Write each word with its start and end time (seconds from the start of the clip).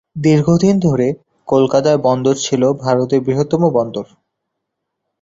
দীর্ঘদিন 0.15 0.75
ধরে, 0.79 1.07
কলকাতা 1.47 1.91
বন্দর 1.97 2.35
ছিল 2.37 2.61
ভারতের 2.73 3.19
বৃহত্তম 3.21 3.61
বন্দর। 3.69 4.05